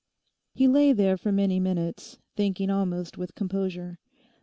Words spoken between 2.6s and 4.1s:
almost with composure.